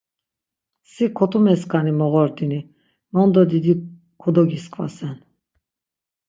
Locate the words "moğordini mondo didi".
1.99-3.73